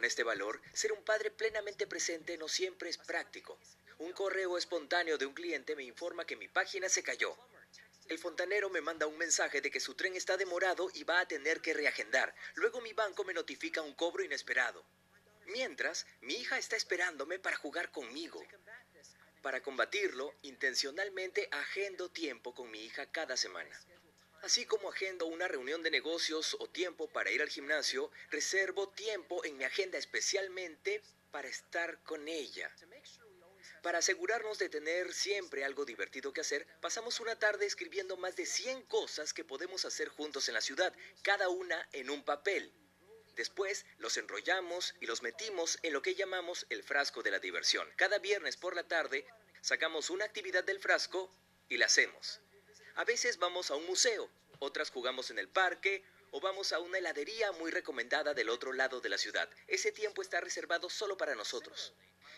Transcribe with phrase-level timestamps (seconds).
[0.00, 3.58] con este valor, ser un padre plenamente presente no siempre es práctico.
[3.98, 7.36] Un correo espontáneo de un cliente me informa que mi página se cayó.
[8.08, 11.28] El fontanero me manda un mensaje de que su tren está demorado y va a
[11.28, 12.34] tener que reagendar.
[12.54, 14.86] Luego mi banco me notifica un cobro inesperado.
[15.48, 18.42] Mientras, mi hija está esperándome para jugar conmigo.
[19.42, 23.78] Para combatirlo, intencionalmente agendo tiempo con mi hija cada semana.
[24.42, 29.44] Así como agendo una reunión de negocios o tiempo para ir al gimnasio, reservo tiempo
[29.44, 32.74] en mi agenda especialmente para estar con ella.
[33.82, 38.46] Para asegurarnos de tener siempre algo divertido que hacer, pasamos una tarde escribiendo más de
[38.46, 42.72] 100 cosas que podemos hacer juntos en la ciudad, cada una en un papel.
[43.36, 47.88] Después los enrollamos y los metimos en lo que llamamos el frasco de la diversión.
[47.96, 49.26] Cada viernes por la tarde
[49.60, 51.30] sacamos una actividad del frasco
[51.68, 52.40] y la hacemos.
[52.96, 56.98] A veces vamos a un museo, otras jugamos en el parque o vamos a una
[56.98, 59.48] heladería muy recomendada del otro lado de la ciudad.
[59.66, 61.94] Ese tiempo está reservado solo para nosotros.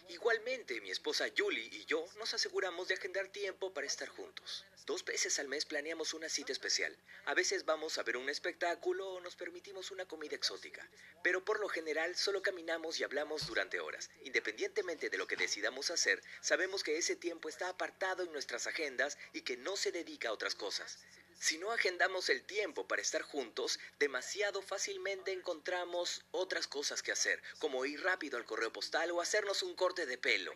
[0.09, 4.65] Igualmente, mi esposa Julie y yo nos aseguramos de agendar tiempo para estar juntos.
[4.85, 6.97] Dos veces al mes planeamos una cita especial.
[7.27, 10.89] A veces vamos a ver un espectáculo o nos permitimos una comida exótica.
[11.23, 14.11] Pero por lo general solo caminamos y hablamos durante horas.
[14.25, 19.17] Independientemente de lo que decidamos hacer, sabemos que ese tiempo está apartado en nuestras agendas
[19.33, 20.99] y que no se dedica a otras cosas.
[21.43, 27.43] Si no agendamos el tiempo para estar juntos, demasiado fácilmente encontramos otras cosas que hacer,
[27.59, 30.53] como ir rápido al correo postal o hacernos un corte de pelo.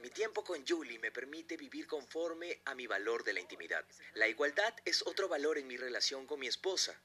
[0.00, 3.84] Mi tiempo con Julie me permite vivir conforme a mi valor de la intimidad.
[4.14, 7.00] La igualdad es otro valor en mi relación con mi esposa.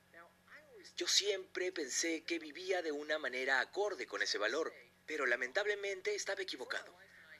[0.95, 4.73] Yo siempre pensé que vivía de una manera acorde con ese valor,
[5.05, 6.97] pero lamentablemente estaba equivocado.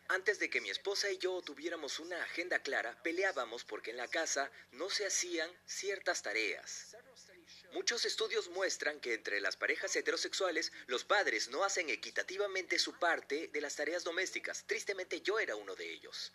[0.10, 4.08] Antes de que mi esposa y yo tuviéramos una agenda clara, peleábamos porque en la
[4.08, 6.96] casa no se hacían ciertas tareas.
[7.74, 13.50] Muchos estudios muestran que entre las parejas heterosexuales los padres no hacen equitativamente su parte
[13.50, 14.64] de las tareas domésticas.
[14.66, 16.32] Tristemente yo era uno de ellos.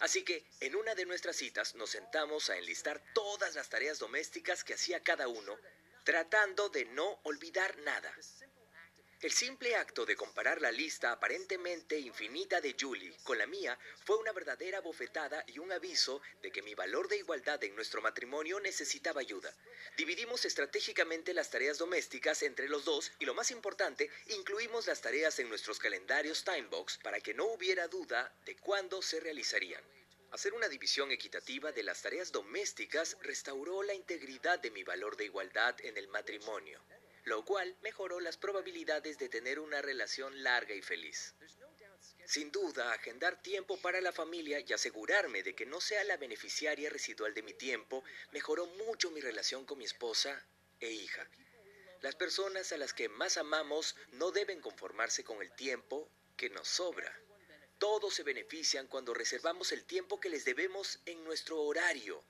[0.00, 4.62] Así que en una de nuestras citas nos sentamos a enlistar todas las tareas domésticas
[4.62, 5.58] que hacía cada uno,
[6.04, 8.14] tratando de no olvidar nada.
[9.22, 14.16] El simple acto de comparar la lista aparentemente infinita de Julie con la mía fue
[14.16, 18.58] una verdadera bofetada y un aviso de que mi valor de igualdad en nuestro matrimonio
[18.58, 19.54] necesitaba ayuda.
[19.96, 25.38] Dividimos estratégicamente las tareas domésticas entre los dos y lo más importante, incluimos las tareas
[25.38, 29.84] en nuestros calendarios Timebox para que no hubiera duda de cuándo se realizarían.
[30.32, 35.26] Hacer una división equitativa de las tareas domésticas restauró la integridad de mi valor de
[35.26, 36.80] igualdad en el matrimonio
[37.24, 41.34] lo cual mejoró las probabilidades de tener una relación larga y feliz.
[42.24, 46.90] Sin duda, agendar tiempo para la familia y asegurarme de que no sea la beneficiaria
[46.90, 50.44] residual de mi tiempo mejoró mucho mi relación con mi esposa
[50.80, 51.28] e hija.
[52.00, 56.68] Las personas a las que más amamos no deben conformarse con el tiempo que nos
[56.68, 57.16] sobra.
[57.78, 62.24] Todos se benefician cuando reservamos el tiempo que les debemos en nuestro horario.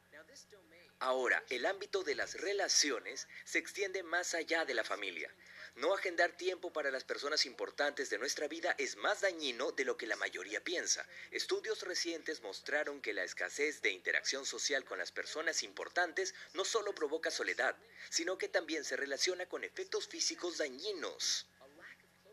[1.02, 5.34] Ahora, el ámbito de las relaciones se extiende más allá de la familia.
[5.74, 9.96] No agendar tiempo para las personas importantes de nuestra vida es más dañino de lo
[9.96, 11.04] que la mayoría piensa.
[11.32, 16.94] Estudios recientes mostraron que la escasez de interacción social con las personas importantes no solo
[16.94, 17.76] provoca soledad,
[18.08, 21.48] sino que también se relaciona con efectos físicos dañinos.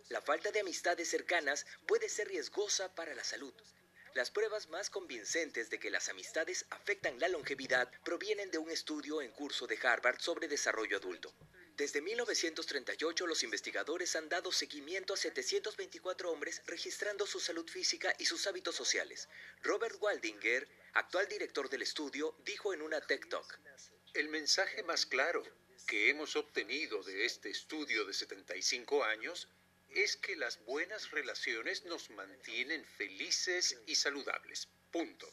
[0.10, 3.54] La falta de amistades cercanas puede ser riesgosa para la salud.
[4.16, 9.22] Las pruebas más convincentes de que las amistades afectan la longevidad provienen de un estudio
[9.22, 11.32] en curso de Harvard sobre desarrollo adulto.
[11.78, 18.26] Desde 1938 los investigadores han dado seguimiento a 724 hombres registrando su salud física y
[18.26, 19.30] sus hábitos sociales.
[19.62, 23.60] Robert Waldinger, actual director del estudio, dijo en una TED Talk.
[24.14, 25.44] El mensaje más claro
[25.86, 29.48] que hemos obtenido de este estudio de 75 años
[29.92, 34.68] es que las buenas relaciones nos mantienen felices y saludables.
[34.92, 35.32] Punto.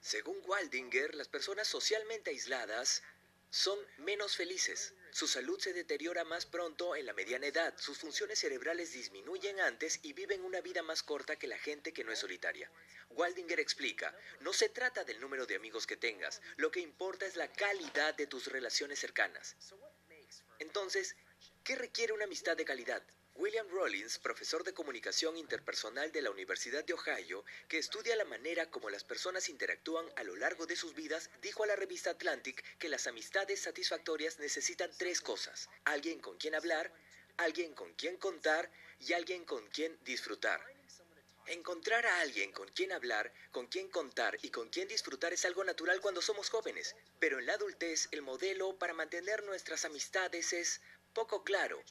[0.00, 3.02] Según Waldinger, las personas socialmente aisladas
[3.50, 4.94] son menos felices.
[5.12, 10.00] Su salud se deteriora más pronto en la mediana edad, sus funciones cerebrales disminuyen antes
[10.02, 12.70] y viven una vida más corta que la gente que no es solitaria.
[13.10, 17.36] Waldinger explica, no se trata del número de amigos que tengas, lo que importa es
[17.36, 19.54] la calidad de tus relaciones cercanas.
[20.58, 21.14] Entonces,
[21.62, 23.02] ¿qué requiere una amistad de calidad?
[23.36, 28.70] William Rollins, profesor de comunicación interpersonal de la Universidad de Ohio, que estudia la manera
[28.70, 32.62] como las personas interactúan a lo largo de sus vidas, dijo a la revista Atlantic
[32.78, 35.70] que las amistades satisfactorias necesitan tres cosas.
[35.84, 36.92] Alguien con quien hablar,
[37.38, 38.70] alguien con quien contar
[39.00, 40.60] y alguien con quien disfrutar.
[41.46, 45.64] Encontrar a alguien con quien hablar, con quien contar y con quien disfrutar es algo
[45.64, 50.82] natural cuando somos jóvenes, pero en la adultez el modelo para mantener nuestras amistades es
[51.14, 51.82] poco claro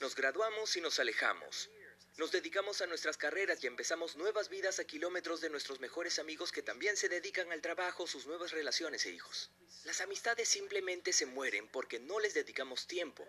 [0.00, 1.70] Nos graduamos y nos alejamos.
[2.18, 6.52] Nos dedicamos a nuestras carreras y empezamos nuevas vidas a kilómetros de nuestros mejores amigos
[6.52, 9.50] que también se dedican al trabajo, sus nuevas relaciones e hijos.
[9.84, 13.26] Las amistades simplemente se mueren porque no les dedicamos tiempo.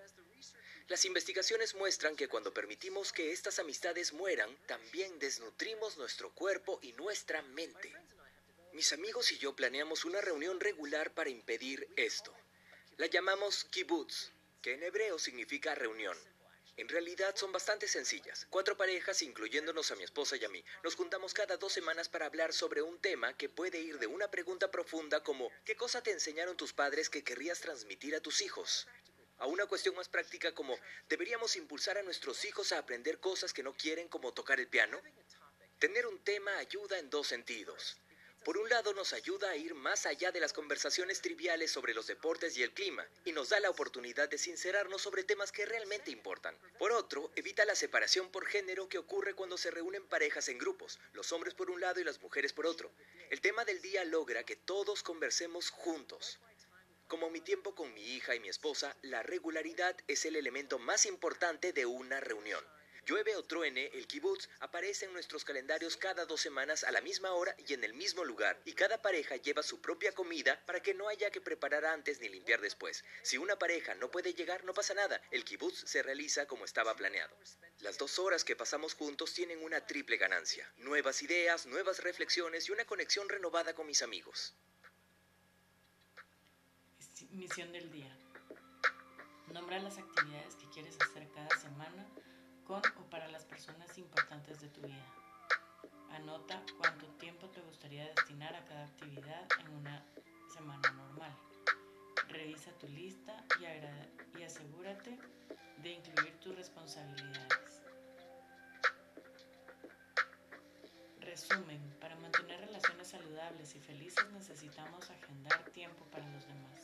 [0.88, 6.94] Las investigaciones muestran que cuando permitimos que estas amistades mueran, también desnutrimos nuestro cuerpo y
[6.94, 7.94] nuestra mente.
[8.74, 12.34] Mis amigos y yo planeamos una reunión regular para impedir esto.
[12.98, 14.32] La llamamos kibbutz,
[14.62, 16.18] que en hebreo significa reunión.
[16.78, 18.46] En realidad son bastante sencillas.
[18.52, 22.28] Cuatro parejas, incluyéndonos a mi esposa y a mí, nos juntamos cada dos semanas para
[22.28, 26.12] hablar sobre un tema que puede ir de una pregunta profunda como ¿qué cosa te
[26.12, 28.88] enseñaron tus padres que querrías transmitir a tus hijos?
[29.40, 30.78] A una cuestión más práctica como
[31.10, 35.02] ¿deberíamos impulsar a nuestros hijos a aprender cosas que no quieren como tocar el piano?
[35.80, 37.98] Tener un tema ayuda en dos sentidos.
[38.48, 42.08] Por un lado nos ayuda a ir más allá de las conversaciones triviales sobre los
[42.08, 46.12] deportes y el clima, y nos da la oportunidad de sincerarnos sobre temas que realmente
[46.12, 46.58] importan.
[46.80, 50.98] Por otro, evita la separación por género que ocurre cuando se reúnen parejas en grupos,
[51.12, 52.90] los hombres por un lado y las mujeres por otro.
[53.32, 56.40] El tema del día logra que todos conversemos juntos.
[57.10, 61.06] Como mi tiempo con mi hija y mi esposa, la regularidad es el elemento más
[61.06, 62.64] importante de una reunión.
[63.08, 67.32] Llueve o truene, el kibutz aparece en nuestros calendarios cada dos semanas a la misma
[67.32, 70.94] hora y en el mismo lugar, y cada pareja lleva su propia comida para que
[70.94, 73.06] no haya que preparar antes ni limpiar después.
[73.22, 76.98] Si una pareja no puede llegar, no pasa nada, el kibutz se realiza como estaba
[76.98, 77.34] planeado.
[77.80, 82.74] Las dos horas que pasamos juntos tienen una triple ganancia, nuevas ideas, nuevas reflexiones y
[82.74, 84.54] una conexión renovada con mis amigos.
[87.32, 88.14] Misión del día.
[89.54, 92.06] Nombra las actividades que quieres hacer cada semana
[92.68, 95.06] con o para las personas importantes de tu vida.
[96.12, 100.04] Anota cuánto tiempo te gustaría destinar a cada actividad en una
[100.54, 101.32] semana normal.
[102.28, 105.18] Revisa tu lista y, y asegúrate
[105.82, 107.82] de incluir tus responsabilidades.
[111.22, 116.82] Resumen, para mantener relaciones saludables y felices necesitamos agendar tiempo para los demás.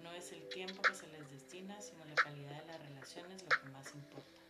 [0.00, 3.48] No es el tiempo que se les destina, sino la calidad de las relaciones lo
[3.48, 4.44] que más importa.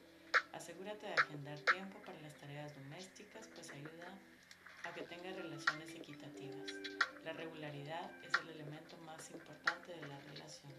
[0.65, 4.19] Asegúrate de agendar tiempo para las tareas domésticas, pues ayuda
[4.85, 6.73] a que tengas relaciones equitativas.
[7.23, 10.73] La regularidad es el elemento más importante de la relación.